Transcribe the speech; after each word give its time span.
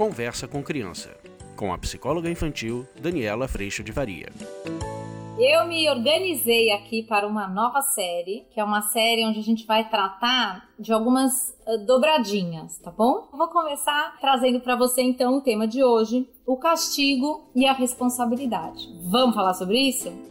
Conversa 0.00 0.48
com 0.48 0.62
Criança, 0.62 1.14
com 1.54 1.74
a 1.74 1.76
psicóloga 1.76 2.30
infantil 2.30 2.88
Daniela 2.98 3.46
Freixo 3.46 3.84
de 3.84 3.92
Varia. 3.92 4.32
Eu 5.38 5.66
me 5.68 5.90
organizei 5.90 6.72
aqui 6.72 7.02
para 7.02 7.26
uma 7.26 7.46
nova 7.46 7.82
série, 7.82 8.46
que 8.50 8.58
é 8.58 8.64
uma 8.64 8.80
série 8.80 9.26
onde 9.26 9.38
a 9.38 9.42
gente 9.42 9.66
vai 9.66 9.86
tratar 9.90 10.70
de 10.78 10.90
algumas 10.90 11.54
uh, 11.66 11.84
dobradinhas, 11.84 12.78
tá 12.78 12.90
bom? 12.90 13.28
vou 13.30 13.48
começar 13.48 14.16
trazendo 14.22 14.58
para 14.60 14.74
você 14.74 15.02
então 15.02 15.36
o 15.36 15.42
tema 15.42 15.68
de 15.68 15.84
hoje, 15.84 16.26
o 16.46 16.56
castigo 16.56 17.50
e 17.54 17.66
a 17.66 17.74
responsabilidade. 17.74 18.88
Vamos 19.02 19.34
falar 19.34 19.52
sobre 19.52 19.78
isso? 19.78 20.29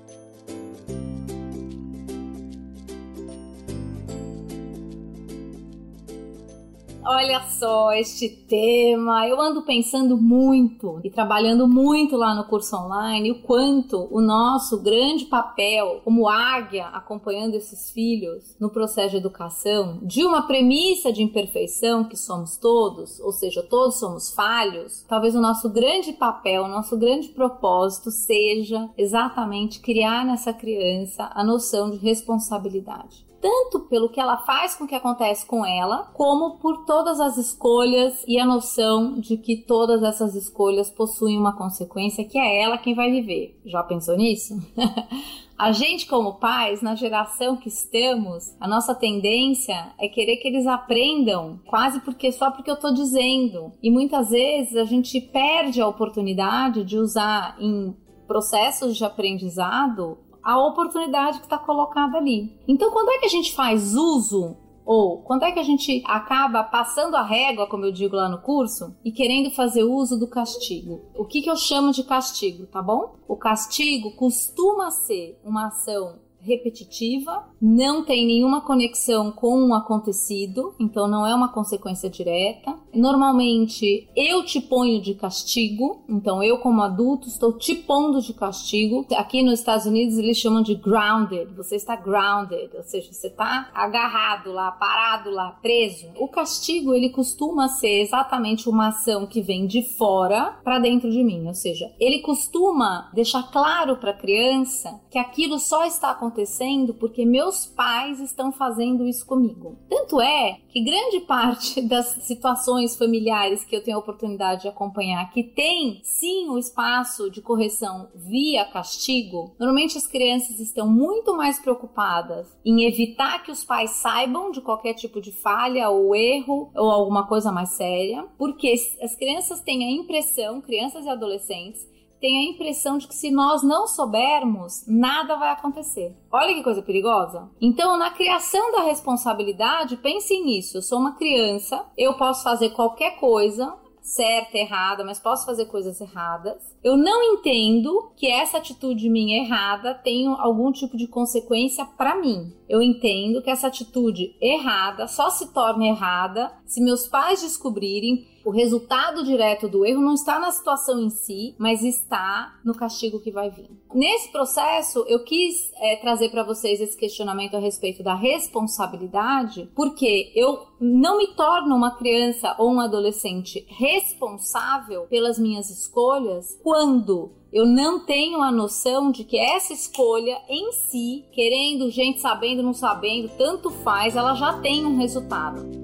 Olha 7.12 7.42
só 7.42 7.92
este 7.94 8.30
tema. 8.30 9.28
Eu 9.28 9.42
ando 9.42 9.64
pensando 9.64 10.16
muito 10.16 11.02
e 11.04 11.10
trabalhando 11.10 11.68
muito 11.68 12.16
lá 12.16 12.36
no 12.36 12.44
curso 12.44 12.76
online 12.76 13.32
o 13.32 13.42
quanto 13.42 14.08
o 14.12 14.22
nosso 14.22 14.80
grande 14.80 15.26
papel 15.26 16.02
como 16.06 16.30
águia 16.30 16.86
acompanhando 16.90 17.56
esses 17.56 17.90
filhos 17.90 18.56
no 18.60 18.70
processo 18.70 19.10
de 19.10 19.18
educação, 19.18 19.98
de 20.04 20.24
uma 20.24 20.44
premissa 20.44 21.12
de 21.12 21.24
imperfeição 21.24 22.04
que 22.04 22.16
somos 22.16 22.58
todos, 22.58 23.20
ou 23.22 23.32
seja, 23.32 23.64
todos 23.64 23.98
somos 23.98 24.32
falhos, 24.32 25.04
talvez 25.10 25.34
o 25.34 25.42
nosso 25.42 25.68
grande 25.68 26.14
papel, 26.14 26.66
o 26.66 26.68
nosso 26.68 26.96
grande 26.96 27.30
propósito 27.30 28.12
seja 28.12 28.88
exatamente 28.96 29.80
criar 29.80 30.24
nessa 30.24 30.54
criança 30.54 31.28
a 31.34 31.44
noção 31.44 31.90
de 31.90 31.98
responsabilidade 31.98 33.29
tanto 33.42 33.82
pelo 33.82 34.10
que 34.10 34.20
ela 34.20 34.38
faz 34.38 34.76
com 34.76 34.84
o 34.84 34.88
que 34.88 34.96
acontece 34.96 35.46
com 35.46 35.66
ela, 35.66 36.12
como 36.14 36.58
por 36.58 36.86
todas 36.86 37.20
as 37.20 37.38
escolhas 37.38 38.24
e 38.28 38.40
a 38.40 38.46
noção 38.46 39.20
de 39.20 39.38
que 39.38 39.58
todas 39.58 40.04
essas 40.04 40.36
escolhas 40.36 40.90
possuem 40.90 41.38
uma 41.38 41.56
consequência 41.56 42.26
que 42.26 42.38
é 42.38 42.62
ela 42.62 42.78
quem 42.78 42.94
vai 42.94 43.10
viver. 43.10 43.60
Já 43.66 43.84
pensou 43.84 44.16
nisso? 44.18 44.56
A 45.60 45.74
gente, 45.74 46.08
como 46.08 46.36
pais, 46.36 46.82
na 46.82 46.96
geração 46.96 47.58
que 47.58 47.68
estamos, 47.68 48.56
a 48.62 48.66
nossa 48.66 48.96
tendência 48.96 49.94
é 50.00 50.08
querer 50.08 50.38
que 50.38 50.48
eles 50.48 50.66
aprendam 50.66 51.60
quase 51.66 52.00
porque 52.00 52.32
só 52.32 52.50
porque 52.50 52.72
eu 52.72 52.76
estou 52.76 52.94
dizendo. 52.94 53.74
E 53.84 53.92
muitas 53.92 54.30
vezes 54.30 54.78
a 54.78 54.86
gente 54.86 55.20
perde 55.20 55.82
a 55.82 55.88
oportunidade 55.88 56.86
de 56.86 56.98
usar 56.98 57.58
em 57.60 57.94
processos 58.26 58.96
de 58.96 59.04
aprendizado 59.04 60.20
a 60.44 60.58
oportunidade 60.58 61.40
que 61.40 61.46
está 61.46 61.58
colocada 61.58 62.18
ali. 62.18 62.58
Então, 62.68 62.92
quando 62.92 63.10
é 63.12 63.20
que 63.20 63.26
a 63.26 63.30
gente 63.30 63.54
faz 63.54 63.96
uso 63.96 64.56
ou 64.86 65.20
quando 65.20 65.44
é 65.44 65.52
que 65.52 65.60
a 65.60 65.64
gente 65.64 66.02
acaba 66.08 66.64
passando 66.64 67.16
a 67.16 67.22
régua, 67.22 67.68
como 67.68 67.86
eu 67.86 67.92
digo 67.92 68.16
lá 68.16 68.28
no 68.28 68.42
curso, 68.42 68.96
e 69.06 69.12
querendo 69.12 69.52
fazer 69.52 69.84
uso 69.84 70.18
do 70.18 70.28
castigo? 70.28 71.02
O 71.14 71.26
que, 71.26 71.44
que 71.44 71.50
eu 71.50 71.56
chamo 71.56 71.92
de 71.92 72.04
castigo, 72.04 72.66
tá 72.66 72.82
bom? 72.82 73.14
O 73.28 73.36
castigo 73.36 74.16
costuma 74.16 74.90
ser 74.90 75.40
uma 75.44 75.68
ação 75.68 76.18
repetitiva, 76.40 77.48
não 77.62 78.04
tem 78.04 78.26
nenhuma 78.26 78.62
conexão 78.62 79.32
com 79.32 79.56
o 79.56 79.68
um 79.68 79.74
acontecido, 79.74 80.74
então 80.80 81.08
não 81.08 81.26
é 81.26 81.36
uma 81.36 81.52
consequência 81.52 82.10
direta. 82.10 82.76
Normalmente 82.94 84.08
eu 84.16 84.44
te 84.44 84.62
ponho 84.62 85.02
de 85.02 85.14
castigo, 85.14 86.02
então 86.08 86.42
eu 86.42 86.60
como 86.60 86.82
adulto 86.82 87.28
estou 87.28 87.54
te 87.54 87.76
pondo 87.76 88.22
de 88.22 88.34
castigo. 88.34 89.06
Aqui 89.16 89.44
nos 89.44 89.60
Estados 89.60 89.86
Unidos 89.86 90.18
eles 90.18 90.38
chamam 90.38 90.62
de 90.62 90.76
grounded, 90.76 91.54
você 91.54 91.76
está 91.76 91.96
grounded, 91.96 92.70
ou 92.76 92.84
seja, 92.84 93.12
você 93.12 93.28
está 93.28 93.70
agarrado 93.74 94.52
lá, 94.52 94.72
parado 94.72 95.30
lá, 95.30 95.52
preso. 95.62 96.08
O 96.18 96.28
castigo 96.28 96.94
ele 96.94 97.10
costuma 97.10 97.68
ser 97.68 98.02
exatamente 98.02 98.70
uma 98.70 98.88
ação 98.88 99.28
que 99.28 99.42
vem 99.42 99.68
de 99.68 99.82
fora 99.82 100.58
para 100.64 100.80
dentro 100.80 101.12
de 101.12 101.24
mim, 101.24 101.48
ou 101.48 101.54
seja, 101.54 101.92
ele 102.00 102.20
costuma 102.20 103.10
deixar 103.14 103.44
claro 103.52 103.98
para 103.98 104.12
a 104.12 104.18
criança 104.18 105.00
que 105.10 105.18
aquilo 105.18 105.60
só 105.60 105.86
está 105.86 106.12
acontecendo 106.12 106.94
porque 106.94 107.26
meus 107.50 107.66
pais 107.66 108.20
estão 108.20 108.52
fazendo 108.52 109.08
isso 109.08 109.26
comigo. 109.26 109.80
Tanto 109.90 110.22
é 110.22 110.60
que 110.70 110.84
grande 110.84 111.22
parte 111.26 111.82
das 111.82 112.06
situações 112.24 112.96
familiares 112.96 113.64
que 113.64 113.76
eu 113.76 113.84
tenho 113.84 113.98
a 113.98 114.00
oportunidade 114.00 114.64
de 114.64 114.68
acompanhar, 114.68 115.32
que 115.32 115.44
tem 115.44 116.00
sim 116.04 116.48
o 116.50 116.60
espaço 116.60 117.30
de 117.32 117.42
correção 117.42 118.10
via 118.14 118.66
castigo, 118.66 119.56
normalmente 119.60 119.98
as 119.98 120.06
crianças 120.06 120.60
estão 120.60 120.88
muito 120.88 121.36
mais 121.36 121.60
preocupadas 121.60 122.48
em 122.64 122.86
evitar 122.86 123.42
que 123.44 123.52
os 123.52 123.64
pais 123.64 123.92
saibam 123.92 124.52
de 124.52 124.62
qualquer 124.62 124.94
tipo 124.94 125.20
de 125.20 125.32
falha 125.32 125.90
ou 125.90 126.16
erro 126.16 126.72
ou 126.76 126.92
alguma 126.92 127.26
coisa 127.28 127.52
mais 127.52 127.70
séria, 127.70 128.28
porque 128.38 128.76
as 129.02 129.16
crianças 129.16 129.62
têm 129.62 129.84
a 129.84 129.92
impressão, 129.92 130.62
crianças 130.62 131.06
e 131.06 131.10
adolescentes, 131.10 131.88
tem 132.20 132.38
a 132.38 132.52
impressão 132.52 132.98
de 132.98 133.08
que 133.08 133.16
se 133.16 133.32
nós 133.32 133.64
não 133.64 133.88
soubermos, 133.88 134.86
nada 134.88 135.36
vai 135.36 135.52
acontecer. 135.52 136.16
Olha 136.32 136.54
que 136.54 136.64
coisa 136.64 136.82
perigosa. 136.82 137.50
Então, 137.62 137.98
na 137.98 138.12
criação 138.12 138.72
da 138.72 138.84
responsabilidade, 138.84 139.98
pense 139.98 140.38
nisso. 140.40 140.78
Eu 140.78 140.82
sou 140.82 141.00
uma 141.00 141.16
criança, 141.16 141.86
eu 141.98 142.14
posso 142.16 142.44
fazer 142.44 142.72
qualquer 142.72 143.18
coisa, 143.20 143.74
certa, 144.02 144.58
errada, 144.58 145.04
mas 145.04 145.20
posso 145.20 145.46
fazer 145.46 145.66
coisas 145.66 146.02
erradas. 146.02 146.58
Eu 146.84 146.98
não 146.98 147.24
entendo 147.24 148.12
que 148.16 148.28
essa 148.28 148.58
atitude 148.58 149.10
minha 149.10 149.44
errada 149.44 149.94
tenha 149.94 150.32
algum 150.32 150.72
tipo 150.72 150.98
de 150.98 151.08
consequência 151.08 151.86
para 151.86 152.16
mim. 152.16 152.54
Eu 152.70 152.82
entendo 152.82 153.42
que 153.42 153.50
essa 153.50 153.68
atitude 153.68 154.36
errada 154.40 155.08
só 155.08 155.32
se 155.32 155.52
torna 155.52 155.88
errada 155.88 156.54
se 156.66 156.80
meus 156.80 157.08
pais 157.08 157.42
descobrirem 157.42 158.28
o 158.46 158.52
resultado 158.52 159.24
direto 159.24 159.68
do 159.68 159.86
erro 159.86 160.02
não 160.02 160.14
está 160.14 160.40
na 160.40 160.52
situação 160.52 161.00
em 161.00 161.10
si, 161.10 161.56
mas 161.58 161.84
está 161.84 162.60
no 162.64 162.74
castigo 162.74 163.20
que 163.20 163.32
vai 163.32 163.50
vir. 163.50 163.70
Nesse 163.94 164.32
processo, 164.32 165.06
eu 165.08 165.24
quis 165.24 165.72
é, 165.78 165.96
trazer 165.98 166.30
para 166.30 166.44
vocês 166.44 166.80
esse 166.80 166.98
questionamento 166.98 167.56
a 167.56 167.60
respeito 167.60 168.02
da 168.02 168.16
responsabilidade, 168.16 169.70
porque 169.76 170.32
eu 170.36 170.66
não 170.80 171.18
me 171.18 171.28
torno 171.36 171.76
uma 171.76 171.96
criança 171.98 172.56
ou 172.58 172.72
um 172.72 172.80
adolescente 172.80 173.66
responsável 173.68 175.04
pelas 175.04 175.38
minhas 175.38 175.70
escolhas 175.70 176.58
quando 176.64 177.32
eu 177.52 177.66
não 177.66 178.00
tenho 178.06 178.42
a 178.42 178.52
noção 178.52 179.12
de 179.12 179.24
que 179.24 179.38
essa 179.38 179.74
escolha 179.74 180.38
em 180.48 180.72
si, 180.72 181.26
querendo 181.32 181.90
gente 181.90 182.22
sabendo, 182.22 182.62
não 182.62 182.74
sabendo, 182.74 183.30
tanto 183.38 183.72
faz, 183.72 184.16
ela 184.16 184.36
já 184.36 184.60
tem 184.60 184.86
um 184.86 184.98
resultado. 184.98 185.79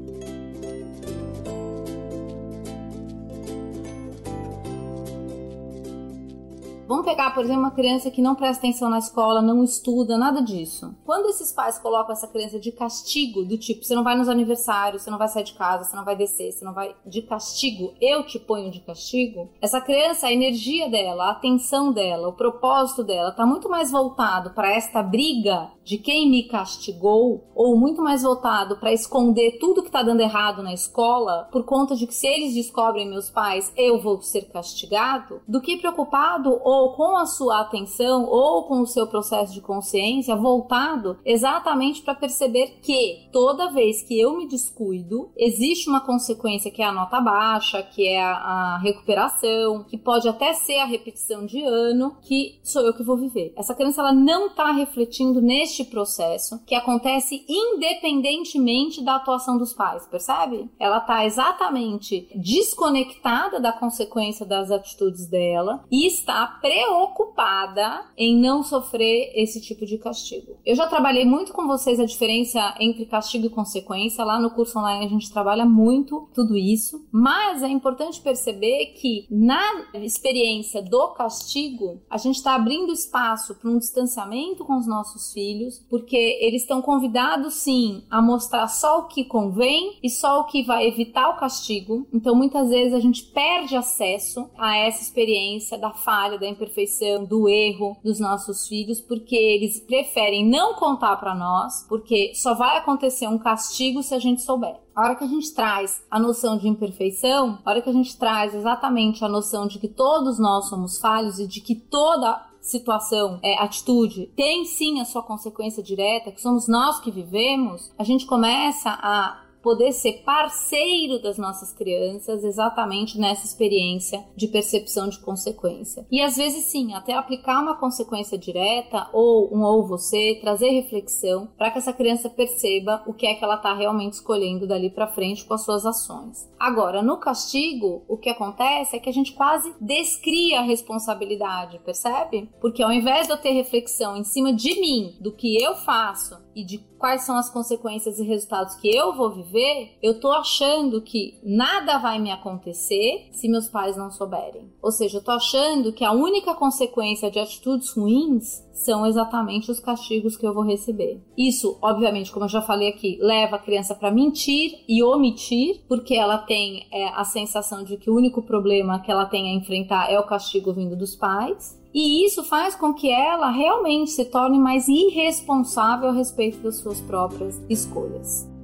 Vamos 6.87 7.05
pegar, 7.05 7.33
por 7.33 7.43
exemplo, 7.43 7.61
uma 7.61 7.71
criança 7.71 8.11
que 8.11 8.21
não 8.21 8.35
presta 8.35 8.59
atenção 8.59 8.89
na 8.91 8.99
escola, 8.99 9.41
não 9.41 9.63
estuda, 9.63 10.19
nada 10.19 10.39
disso. 10.39 10.95
Quando 11.03 11.29
esses 11.29 11.51
pais 11.51 11.79
colocam 11.79 12.13
essa 12.13 12.27
criança 12.27 12.59
de 12.59 12.71
castigo, 12.71 13.43
do 13.43 13.57
tipo, 13.57 13.83
você 13.83 13.95
não 13.95 14.03
vai 14.03 14.15
nos 14.15 14.29
aniversários, 14.29 15.01
você 15.01 15.09
não 15.09 15.17
vai 15.17 15.27
sair 15.27 15.43
de 15.43 15.53
casa, 15.53 15.83
você 15.83 15.95
não 15.95 16.05
vai 16.05 16.15
descer, 16.15 16.51
você 16.51 16.63
não 16.63 16.73
vai. 16.73 16.95
de 17.03 17.23
castigo, 17.23 17.93
eu 17.99 18.23
te 18.23 18.37
ponho 18.37 18.69
de 18.69 18.81
castigo, 18.81 19.49
essa 19.59 19.81
criança, 19.81 20.27
a 20.27 20.33
energia 20.33 20.87
dela, 20.87 21.25
a 21.25 21.31
atenção 21.31 21.91
dela, 21.91 22.27
o 22.27 22.33
propósito 22.33 23.03
dela 23.03 23.31
tá 23.31 23.47
muito 23.47 23.67
mais 23.67 23.91
voltado 23.91 24.51
para 24.51 24.71
esta 24.71 25.01
briga 25.01 25.71
de 25.83 25.97
quem 25.97 26.29
me 26.29 26.43
castigou, 26.43 27.47
ou 27.55 27.77
muito 27.77 28.01
mais 28.01 28.23
voltado 28.23 28.77
para 28.77 28.93
esconder 28.93 29.57
tudo 29.59 29.83
que 29.83 29.91
tá 29.91 30.03
dando 30.03 30.21
errado 30.21 30.61
na 30.61 30.73
escola, 30.73 31.47
por 31.51 31.63
conta 31.63 31.95
de 31.95 32.05
que 32.05 32.13
se 32.13 32.27
eles 32.27 32.53
descobrem 32.53 33.07
meus 33.07 33.29
pais, 33.29 33.71
eu 33.75 33.99
vou 33.99 34.21
ser 34.21 34.49
castigado, 34.49 35.41
do 35.47 35.61
que 35.61 35.77
preocupado 35.77 36.59
ou 36.63 36.74
ou 36.75 36.93
com 36.93 37.15
a 37.15 37.25
sua 37.25 37.61
atenção 37.61 38.25
ou 38.25 38.63
com 38.63 38.81
o 38.81 38.87
seu 38.87 39.07
processo 39.07 39.53
de 39.53 39.61
consciência 39.61 40.35
voltado 40.35 41.17
exatamente 41.25 42.01
para 42.01 42.15
perceber 42.15 42.79
que 42.81 43.27
toda 43.31 43.71
vez 43.71 44.01
que 44.01 44.19
eu 44.19 44.37
me 44.37 44.47
descuido, 44.47 45.31
existe 45.37 45.89
uma 45.89 46.01
consequência 46.01 46.71
que 46.71 46.81
é 46.81 46.85
a 46.85 46.91
nota 46.91 47.19
baixa, 47.21 47.81
que 47.81 48.07
é 48.07 48.21
a, 48.21 48.33
a 48.33 48.77
recuperação, 48.79 49.83
que 49.83 49.97
pode 49.97 50.27
até 50.27 50.53
ser 50.53 50.79
a 50.79 50.85
repetição 50.85 51.45
de 51.45 51.61
ano, 51.63 52.17
que 52.21 52.59
sou 52.63 52.81
eu 52.81 52.93
que 52.93 53.03
vou 53.03 53.17
viver. 53.17 53.53
Essa 53.55 53.73
criança 53.73 54.01
ela 54.01 54.13
não 54.13 54.47
está 54.47 54.71
refletindo 54.71 55.41
neste 55.41 55.83
processo 55.83 56.63
que 56.65 56.75
acontece 56.75 57.45
independentemente 57.47 59.03
da 59.03 59.15
atuação 59.15 59.57
dos 59.57 59.73
pais, 59.73 60.05
percebe? 60.07 60.69
Ela 60.79 60.97
está 60.97 61.25
exatamente 61.25 62.27
desconectada 62.35 63.59
da 63.59 63.71
consequência 63.71 64.45
das 64.45 64.71
atitudes 64.71 65.27
dela 65.27 65.83
e 65.91 66.05
está 66.05 66.59
preocupada 66.65 68.05
em 68.17 68.35
não 68.41 68.63
sofrer 68.63 69.31
esse 69.35 69.61
tipo 69.61 69.85
de 69.85 69.99
castigo. 69.99 70.57
Eu 70.65 70.75
já 70.75 70.87
trabalhei 70.87 71.23
muito 71.23 71.53
com 71.53 71.67
vocês 71.67 71.99
a 71.99 72.05
diferença 72.05 72.73
entre 72.79 73.05
castigo 73.05 73.45
e 73.45 73.51
consequência. 73.51 74.25
Lá 74.25 74.39
no 74.39 74.49
curso 74.49 74.79
online 74.79 75.05
a 75.05 75.09
gente 75.09 75.31
trabalha 75.31 75.63
muito 75.63 76.27
tudo 76.33 76.57
isso, 76.57 77.05
mas 77.11 77.61
é 77.61 77.67
importante 77.67 78.19
perceber 78.19 78.95
que 78.99 79.27
na 79.29 79.61
experiência 79.93 80.81
do 80.81 81.09
castigo, 81.09 82.01
a 82.09 82.17
gente 82.17 82.37
está 82.37 82.55
abrindo 82.55 82.91
espaço 82.91 83.53
para 83.53 83.69
um 83.69 83.77
distanciamento 83.77 84.65
com 84.65 84.75
os 84.75 84.87
nossos 84.87 85.31
filhos, 85.33 85.85
porque 85.87 86.39
eles 86.41 86.63
estão 86.63 86.81
convidados 86.81 87.53
sim 87.53 88.03
a 88.09 88.23
mostrar 88.23 88.67
só 88.69 89.01
o 89.01 89.07
que 89.07 89.23
convém 89.23 89.99
e 90.01 90.09
só 90.09 90.39
o 90.39 90.45
que 90.45 90.63
vai 90.63 90.87
evitar 90.87 91.29
o 91.29 91.37
castigo. 91.37 92.07
Então 92.11 92.33
muitas 92.33 92.69
vezes 92.69 92.93
a 92.95 92.99
gente 92.99 93.23
perde 93.25 93.75
acesso 93.75 94.49
a 94.57 94.75
essa 94.75 95.03
experiência 95.03 95.77
da 95.77 95.91
falha, 95.91 96.39
da 96.39 96.54
imperfeição, 96.55 97.23
do 97.23 97.47
erro 97.47 97.97
dos 98.03 98.19
nossos 98.19 98.67
filhos, 98.67 98.99
porque 98.99 99.35
eles 99.35 99.79
preferem 99.79 100.47
não 100.47 100.73
contar 100.73 101.17
para 101.17 101.35
nós, 101.35 101.85
porque 101.87 102.31
só 102.33 102.53
vai 102.53 102.77
acontecer 102.77 103.27
um 103.27 103.37
castigo 103.37 104.01
se 104.01 104.15
a 104.15 104.19
gente 104.19 104.41
souber. 104.41 104.79
A 104.95 105.03
hora 105.03 105.15
que 105.15 105.23
a 105.23 105.27
gente 105.27 105.53
traz 105.53 106.01
a 106.09 106.17
noção 106.17 106.57
de 106.57 106.67
imperfeição, 106.67 107.59
a 107.65 107.69
hora 107.69 107.81
que 107.81 107.89
a 107.89 107.93
gente 107.93 108.17
traz 108.17 108.55
exatamente 108.55 109.23
a 109.23 109.29
noção 109.29 109.67
de 109.67 109.77
que 109.77 109.87
todos 109.87 110.39
nós 110.39 110.69
somos 110.69 110.97
falhos 110.97 111.37
e 111.37 111.47
de 111.47 111.59
que 111.59 111.75
toda 111.75 112.43
situação, 112.65 113.39
é, 113.43 113.61
atitude, 113.61 114.31
tem 114.35 114.65
sim 114.65 114.99
a 114.99 115.05
sua 115.05 115.21
consequência 115.21 115.83
direta, 115.83 116.31
que 116.31 116.41
somos 116.41 116.67
nós 116.67 116.99
que 116.99 117.11
vivemos, 117.11 117.91
a 117.97 118.03
gente 118.03 118.25
começa 118.25 118.89
a 118.89 119.44
poder 119.65 119.93
ser 119.93 120.21
parceiro 120.23 121.19
das 121.19 121.39
nossas 121.39 121.73
crianças 121.73 122.43
exatamente 122.43 123.17
nessa 123.17 123.47
experiência 123.47 124.23
de 124.35 124.47
percepção 124.47 125.09
de 125.09 125.17
consequência. 125.17 126.05
E 126.11 126.21
às 126.21 126.37
vezes 126.37 126.65
sim, 126.65 126.93
até 126.93 127.13
aplicar 127.13 127.63
uma 127.63 127.75
consequência 127.75 128.37
direta 128.37 129.09
ou 129.11 129.51
um 129.51 129.63
ou 129.63 129.87
você, 129.87 130.37
trazer 130.39 130.69
reflexão 130.69 131.49
para 131.57 131.71
que 131.71 131.79
essa 131.79 131.91
criança 131.91 132.29
perceba 132.29 133.01
o 133.07 133.13
que 133.13 133.25
é 133.25 133.33
que 133.33 133.43
ela 133.43 133.55
está 133.55 133.73
realmente 133.73 134.13
escolhendo 134.13 134.67
dali 134.67 134.91
para 134.91 135.07
frente 135.07 135.43
com 135.43 135.55
as 135.55 135.65
suas 135.65 135.83
ações. 135.83 136.47
Agora, 136.59 137.01
no 137.01 137.17
castigo, 137.17 138.03
o 138.07 138.17
que 138.17 138.29
acontece 138.29 138.95
é 138.95 138.99
que 138.99 139.09
a 139.09 139.13
gente 139.13 139.33
quase 139.33 139.73
descria 139.81 140.59
a 140.59 140.63
responsabilidade, 140.63 141.79
percebe? 141.79 142.51
Porque 142.61 142.83
ao 142.83 142.93
invés 142.93 143.25
de 143.25 143.33
eu 143.33 143.37
ter 143.37 143.53
reflexão 143.53 144.15
em 144.15 144.23
cima 144.23 144.53
de 144.53 144.79
mim, 144.79 145.15
do 145.19 145.31
que 145.31 145.59
eu 145.59 145.73
faço 145.75 146.37
e 146.55 146.63
de 146.63 146.77
quais 146.97 147.23
são 147.23 147.37
as 147.37 147.49
consequências 147.49 148.17
e 148.17 148.23
resultados 148.23 148.75
que 148.75 148.87
eu 148.87 149.13
vou 149.13 149.31
viver, 149.31 149.54
eu 150.01 150.19
tô 150.19 150.31
achando 150.31 151.01
que 151.01 151.39
nada 151.43 151.97
vai 151.97 152.19
me 152.19 152.31
acontecer 152.31 153.27
se 153.31 153.47
meus 153.47 153.67
pais 153.67 153.97
não 153.97 154.11
souberem. 154.11 154.71
Ou 154.81 154.91
seja, 154.91 155.17
eu 155.17 155.23
tô 155.23 155.31
achando 155.31 155.93
que 155.93 156.03
a 156.03 156.11
única 156.11 156.53
consequência 156.53 157.29
de 157.29 157.39
atitudes 157.39 157.91
ruins 157.91 158.65
são 158.75 159.05
exatamente 159.05 159.71
os 159.71 159.79
castigos 159.79 160.35
que 160.37 160.45
eu 160.45 160.53
vou 160.53 160.63
receber. 160.63 161.21
Isso, 161.37 161.77
obviamente, 161.81 162.31
como 162.31 162.45
eu 162.45 162.49
já 162.49 162.61
falei 162.61 162.89
aqui, 162.89 163.17
leva 163.21 163.55
a 163.55 163.59
criança 163.59 163.95
para 163.95 164.11
mentir 164.11 164.83
e 164.87 165.01
omitir, 165.01 165.81
porque 165.87 166.13
ela 166.13 166.37
tem 166.37 166.85
é, 166.91 167.07
a 167.09 167.23
sensação 167.23 167.83
de 167.83 167.97
que 167.97 168.09
o 168.09 168.15
único 168.15 168.41
problema 168.41 168.99
que 168.99 169.11
ela 169.11 169.25
tem 169.25 169.49
a 169.49 169.55
enfrentar 169.55 170.11
é 170.11 170.19
o 170.19 170.27
castigo 170.27 170.73
vindo 170.73 170.95
dos 170.95 171.15
pais. 171.15 171.81
E 171.93 172.25
isso 172.25 172.43
faz 172.43 172.75
com 172.75 172.93
que 172.93 173.09
ela 173.09 173.49
realmente 173.49 174.11
se 174.11 174.25
torne 174.25 174.59
mais 174.59 174.89
irresponsável 174.89 176.09
a 176.09 176.13
respeito 176.13 176.57
das 176.59 176.75
suas 176.75 176.99
próprias 176.99 177.59
escolhas. 177.69 178.54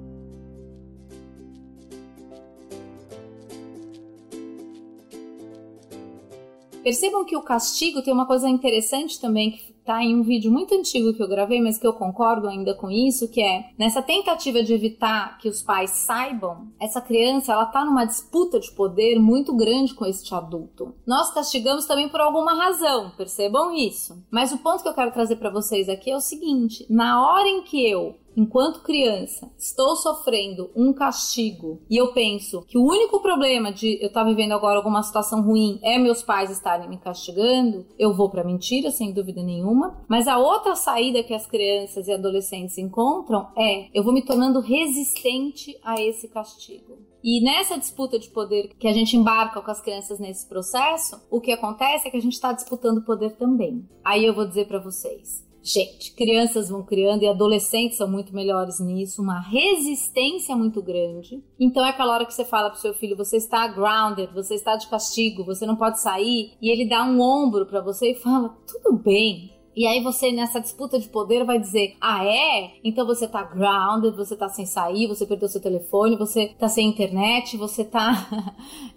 Percebam 6.84 7.24
que 7.24 7.38
o 7.38 7.44
castigo 7.44 8.02
tem 8.02 8.14
uma 8.14 8.26
coisa 8.26 8.50
interessante 8.50 9.20
também 9.20 9.52
que 9.52 9.72
tá 9.86 10.04
em 10.04 10.16
um 10.16 10.24
vídeo 10.24 10.52
muito 10.52 10.76
antigo 10.76 11.14
que 11.14 11.22
eu 11.22 11.28
gravei, 11.28 11.62
mas 11.62 11.78
que 11.78 11.86
eu 11.86 11.94
concordo 11.94 12.48
ainda 12.48 12.74
com 12.74 12.90
isso, 12.90 13.28
que 13.28 13.42
é 13.42 13.70
nessa 13.78 14.02
tentativa 14.02 14.64
de 14.64 14.74
evitar 14.74 15.38
que 15.38 15.50
os 15.50 15.62
pais 15.62 15.92
saibam, 15.92 16.68
essa 16.80 17.02
criança 17.02 17.52
ela 17.52 17.66
tá 17.66 17.84
numa 17.84 18.06
disputa 18.06 18.60
de 18.60 18.72
poder 18.72 19.20
muito 19.20 19.56
grande 19.56 19.94
com 19.94 20.06
este 20.06 20.34
adulto. 20.34 20.94
Nós 21.06 21.34
castigamos 21.34 21.86
também 21.86 22.10
por 22.10 22.22
alguma 22.22 22.54
razão, 22.54 23.12
percebam 23.18 23.74
isso. 23.76 24.24
Mas 24.32 24.52
o 24.52 24.58
ponto 24.58 24.84
que 24.84 24.90
eu 24.90 24.94
quero 24.94 25.12
trazer 25.12 25.36
para 25.36 25.50
vocês 25.50 25.90
aqui 25.90 26.12
é 26.12 26.16
o 26.16 26.22
seguinte: 26.22 26.86
na 26.90 27.28
hora 27.28 27.48
em 27.48 27.64
que 27.64 27.88
eu 27.88 28.16
enquanto 28.36 28.84
criança, 28.84 29.52
estou 29.58 29.96
sofrendo 29.96 30.70
um 30.76 30.94
castigo 30.94 31.82
e 31.90 31.98
eu 31.98 32.14
penso 32.14 32.64
que 32.68 32.78
o 32.78 32.84
único 32.84 33.20
problema 33.20 33.72
de 33.72 33.98
eu 34.02 34.08
estar 34.08 34.24
tá 34.24 34.30
vivendo 34.30 34.54
agora 34.54 34.78
alguma 34.78 35.04
situação 35.04 35.42
ruim 35.42 35.80
é 35.82 35.98
meus 35.98 36.24
pais 36.24 36.50
estarem 36.50 36.90
me 36.90 36.98
castigando, 36.98 37.86
eu 37.98 38.14
vou 38.14 38.30
para 38.30 38.44
mentira, 38.44 38.92
sem 38.92 39.12
dúvida 39.12 39.44
nenhuma. 39.44 40.04
Mas 40.08 40.28
a 40.28 40.38
outra 40.38 40.76
saída 40.76 41.24
que 41.24 41.34
as 41.34 41.46
crianças 41.46 42.08
e 42.08 42.12
adolescentes 42.12 42.78
encontram 42.78 43.48
é 43.58 43.88
eu 43.94 44.04
vou 44.04 44.14
me 44.14 44.24
tornando 44.24 44.60
resistente 44.60 45.78
a 45.84 46.02
esse 46.02 46.28
castigo. 46.28 47.12
E 47.24 47.44
nessa 47.44 47.78
disputa 47.78 48.18
de 48.18 48.30
poder 48.30 48.70
que 48.80 48.88
a 48.88 48.94
gente 48.94 49.16
embarca 49.16 49.62
com 49.62 49.72
as 49.72 49.80
crianças 49.82 50.20
nesse 50.20 50.48
processo, 50.48 51.22
o 51.30 51.40
que 51.40 51.52
acontece 51.52 52.08
é 52.08 52.12
que 52.12 52.18
a 52.18 52.22
gente 52.22 52.34
está 52.34 52.52
disputando 52.52 53.04
poder 53.04 53.36
também. 53.36 53.88
Aí 54.04 54.26
eu 54.26 54.34
vou 54.34 54.46
dizer 54.46 54.68
para 54.68 54.80
vocês: 54.80 55.46
Gente, 55.64 56.14
crianças 56.14 56.70
vão 56.70 56.84
criando 56.84 57.24
e 57.24 57.28
adolescentes 57.28 57.98
são 57.98 58.10
muito 58.10 58.34
melhores 58.34 58.80
nisso, 58.80 59.22
uma 59.22 59.40
resistência 59.40 60.56
muito 60.56 60.82
grande. 60.82 61.44
Então 61.60 61.86
é 61.86 61.90
aquela 61.90 62.14
hora 62.14 62.26
que 62.26 62.34
você 62.34 62.44
fala 62.44 62.70
pro 62.70 62.80
seu 62.80 62.94
filho, 62.94 63.16
você 63.16 63.38
está 63.38 63.68
grounded, 63.68 64.34
você 64.34 64.56
está 64.56 64.76
de 64.76 64.88
castigo, 64.88 65.46
você 65.46 65.66
não 65.66 65.76
pode 65.76 66.02
sair, 66.02 66.54
e 66.62 66.70
ele 66.70 66.90
dá 66.90 67.04
um 67.04 67.22
ombro 67.22 67.66
para 67.66 67.82
você 67.82 68.12
e 68.12 68.16
fala: 68.16 68.58
"Tudo 68.66 68.98
bem, 68.98 69.52
e 69.74 69.88
aí 69.88 70.04
você, 70.04 70.32
nessa 70.34 70.60
disputa 70.60 71.00
de 71.00 71.08
poder, 71.08 71.46
vai 71.46 71.58
dizer: 71.58 71.96
Ah, 72.02 72.26
é? 72.26 72.74
Então 72.84 73.06
você 73.06 73.28
tá 73.28 73.42
grounded, 73.44 74.16
você 74.16 74.36
tá 74.36 74.50
sem 74.50 74.66
sair, 74.66 75.08
você 75.08 75.26
perdeu 75.26 75.48
seu 75.48 75.62
telefone, 75.62 76.18
você 76.18 76.50
tá 76.60 76.68
sem 76.68 76.90
internet, 76.90 77.56
você 77.56 77.86
tá 77.86 78.28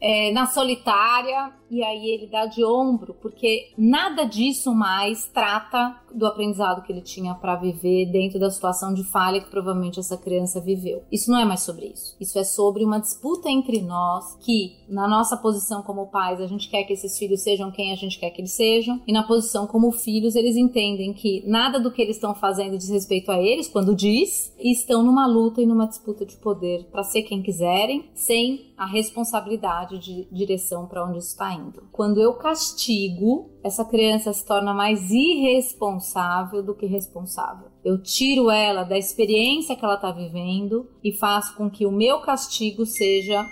é, 0.00 0.32
na 0.34 0.46
solitária. 0.46 1.52
E 1.70 1.82
aí 1.82 2.10
ele 2.10 2.26
dá 2.26 2.46
de 2.46 2.64
ombro, 2.64 3.14
porque 3.14 3.72
nada 3.78 4.25
disso 4.25 4.75
mais 4.75 5.26
trata 5.26 5.96
do 6.14 6.26
aprendizado 6.26 6.82
que 6.82 6.93
ele 6.93 7.00
tinha 7.00 7.34
para 7.34 7.56
viver 7.56 8.06
dentro 8.06 8.38
da 8.38 8.50
situação 8.50 8.94
de 8.94 9.05
falha 9.05 9.40
que 9.40 9.50
provavelmente 9.50 10.00
essa 10.00 10.16
criança 10.16 10.61
viveu. 10.61 11.02
Isso 11.11 11.31
não 11.31 11.38
é 11.38 11.44
mais 11.44 11.62
sobre 11.62 11.87
isso. 11.87 12.16
Isso 12.20 12.38
é 12.38 12.44
sobre 12.44 12.84
uma 12.84 13.00
disputa 13.00 13.50
entre 13.50 13.81
nós 13.82 14.37
que, 14.40 14.76
na 14.88 15.08
nossa 15.08 15.37
posição 15.37 15.82
como 15.82 16.06
pais, 16.06 16.40
a 16.40 16.46
gente 16.46 16.69
quer 16.69 16.84
que 16.84 16.93
esses 16.93 17.19
filhos 17.19 17.43
sejam 17.43 17.70
quem 17.70 17.93
a 17.93 17.96
gente 17.96 18.19
quer 18.19 18.31
que 18.31 18.40
eles 18.40 18.52
sejam, 18.52 19.00
e 19.06 19.12
na 19.12 19.22
posição 19.22 19.66
como 19.66 19.90
filhos, 19.90 20.34
eles 20.34 20.56
entendem 20.56 21.12
que 21.12 21.43
nada 21.46 21.78
do 21.81 21.90
que 21.90 22.02
eles 22.02 22.17
estão 22.17 22.34
fazendo 22.34 22.78
diz 22.78 22.88
respeito 22.88 23.31
a 23.31 23.40
eles, 23.40 23.69
quando 23.69 23.94
diz, 23.94 24.52
e 24.58 24.72
estão 24.72 25.02
numa 25.02 25.26
luta 25.26 25.60
e 25.60 25.67
numa 25.67 25.87
disputa 25.87 26.25
de 26.25 26.37
poder 26.37 26.84
para 26.90 27.02
ser 27.02 27.22
quem 27.22 27.43
quiserem, 27.43 28.10
sem 28.14 28.72
a 28.76 28.87
responsabilidade 28.87 29.99
de 29.99 30.26
direção 30.31 30.87
para 30.87 31.05
onde 31.05 31.19
está 31.19 31.52
indo. 31.52 31.84
Quando 31.93 32.20
eu 32.20 32.34
castigo, 32.34 33.50
essa 33.64 33.82
criança 33.82 34.31
se 34.31 34.44
torna 34.44 34.75
mais 34.75 35.11
irresponsável 35.11 36.62
do 36.62 36.75
que 36.75 36.84
responsável. 36.84 37.69
Eu 37.82 38.00
tiro 38.00 38.50
ela 38.50 38.84
da 38.84 38.99
experiência 38.99 39.74
que 39.74 39.82
ela 39.82 39.94
está 39.94 40.12
vivendo 40.12 40.86
e 41.03 41.10
faço 41.10 41.56
com 41.56 41.70
que 41.70 41.86
o 41.86 41.91
meu 41.91 42.20
castigo 42.20 42.84
seja 42.84 43.48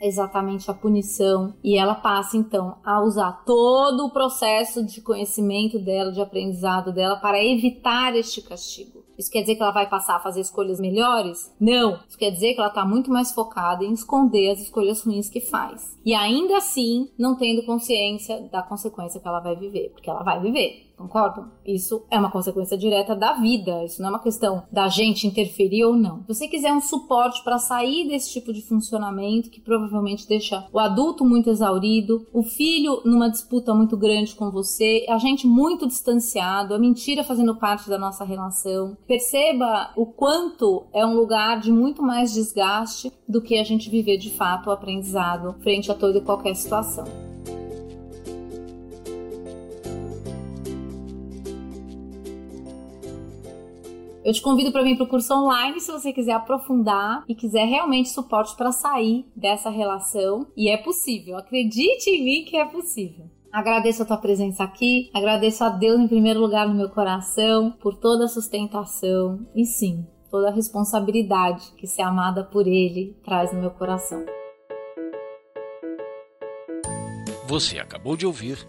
exatamente 0.00 0.70
a 0.70 0.74
punição 0.74 1.54
e 1.62 1.76
ela 1.76 1.94
passa 1.94 2.36
então 2.36 2.76
a 2.84 3.02
usar 3.02 3.44
todo 3.44 4.06
o 4.06 4.10
processo 4.10 4.84
de 4.84 5.00
conhecimento 5.00 5.78
dela, 5.78 6.12
de 6.12 6.20
aprendizado 6.20 6.92
dela 6.92 7.16
para 7.16 7.44
evitar 7.44 8.14
este 8.16 8.42
castigo. 8.42 8.98
Isso 9.18 9.30
quer 9.32 9.40
dizer 9.40 9.56
que 9.56 9.62
ela 9.62 9.72
vai 9.72 9.88
passar 9.88 10.16
a 10.16 10.20
fazer 10.20 10.40
escolhas 10.40 10.78
melhores? 10.78 11.52
Não. 11.58 11.98
Isso 12.08 12.16
quer 12.16 12.30
dizer 12.30 12.54
que 12.54 12.60
ela 12.60 12.68
está 12.68 12.84
muito 12.84 13.10
mais 13.10 13.32
focada 13.32 13.84
em 13.84 13.92
esconder 13.92 14.50
as 14.50 14.60
escolhas 14.60 15.02
ruins 15.02 15.28
que 15.28 15.40
faz. 15.40 15.98
E 16.04 16.14
ainda 16.14 16.56
assim, 16.56 17.10
não 17.18 17.34
tendo 17.34 17.66
consciência 17.66 18.48
da 18.52 18.62
consequência 18.62 19.20
que 19.20 19.26
ela 19.26 19.40
vai 19.40 19.56
viver, 19.56 19.90
porque 19.90 20.08
ela 20.08 20.22
vai 20.22 20.40
viver. 20.40 20.87
Concordam? 20.98 21.48
Isso 21.64 22.04
é 22.10 22.18
uma 22.18 22.30
consequência 22.30 22.76
direta 22.76 23.14
da 23.14 23.34
vida. 23.34 23.84
Isso 23.84 24.02
não 24.02 24.08
é 24.08 24.12
uma 24.12 24.18
questão 24.18 24.64
da 24.70 24.88
gente 24.88 25.26
interferir 25.26 25.84
ou 25.84 25.94
não. 25.94 26.22
Se 26.22 26.34
você 26.34 26.48
quiser 26.48 26.72
um 26.72 26.80
suporte 26.80 27.42
para 27.44 27.58
sair 27.58 28.08
desse 28.08 28.32
tipo 28.32 28.52
de 28.52 28.62
funcionamento 28.62 29.48
que 29.48 29.60
provavelmente 29.60 30.26
deixa 30.26 30.66
o 30.72 30.78
adulto 30.78 31.24
muito 31.24 31.50
exaurido, 31.50 32.26
o 32.32 32.42
filho 32.42 33.00
numa 33.04 33.30
disputa 33.30 33.72
muito 33.72 33.96
grande 33.96 34.34
com 34.34 34.50
você, 34.50 35.06
a 35.08 35.18
gente 35.18 35.46
muito 35.46 35.86
distanciado, 35.86 36.74
a 36.74 36.78
mentira 36.78 37.22
fazendo 37.22 37.54
parte 37.54 37.88
da 37.88 37.98
nossa 37.98 38.24
relação. 38.24 38.96
Perceba 39.06 39.92
o 39.96 40.04
quanto 40.04 40.86
é 40.92 41.06
um 41.06 41.14
lugar 41.14 41.60
de 41.60 41.70
muito 41.70 42.02
mais 42.02 42.32
desgaste 42.32 43.12
do 43.28 43.40
que 43.40 43.58
a 43.58 43.64
gente 43.64 43.88
viver 43.88 44.16
de 44.16 44.30
fato 44.30 44.68
o 44.68 44.72
aprendizado 44.72 45.54
frente 45.60 45.92
a 45.92 45.94
toda 45.94 46.18
e 46.18 46.22
qualquer 46.22 46.56
situação. 46.56 47.27
Eu 54.28 54.34
te 54.34 54.42
convido 54.42 54.70
para 54.70 54.82
vir 54.82 54.94
para 54.94 55.04
o 55.04 55.08
curso 55.08 55.32
online 55.32 55.80
se 55.80 55.90
você 55.90 56.12
quiser 56.12 56.32
aprofundar 56.32 57.24
e 57.26 57.34
quiser 57.34 57.64
realmente 57.64 58.10
suporte 58.10 58.54
para 58.56 58.70
sair 58.70 59.24
dessa 59.34 59.70
relação. 59.70 60.46
E 60.54 60.68
é 60.68 60.76
possível, 60.76 61.38
acredite 61.38 62.10
em 62.10 62.22
mim 62.22 62.44
que 62.44 62.58
é 62.58 62.66
possível. 62.66 63.24
Agradeço 63.50 64.02
a 64.02 64.04
tua 64.04 64.18
presença 64.18 64.62
aqui, 64.62 65.08
agradeço 65.14 65.64
a 65.64 65.70
Deus 65.70 65.98
em 65.98 66.06
primeiro 66.06 66.40
lugar 66.40 66.68
no 66.68 66.74
meu 66.74 66.90
coração 66.90 67.70
por 67.80 67.94
toda 67.94 68.26
a 68.26 68.28
sustentação 68.28 69.48
e 69.56 69.64
sim, 69.64 70.06
toda 70.30 70.48
a 70.48 70.52
responsabilidade 70.52 71.72
que 71.78 71.86
ser 71.86 72.02
amada 72.02 72.44
por 72.44 72.66
Ele 72.66 73.16
traz 73.24 73.50
no 73.50 73.60
meu 73.60 73.70
coração. 73.70 74.26
Você 77.46 77.78
acabou 77.78 78.14
de 78.14 78.26
ouvir 78.26 78.68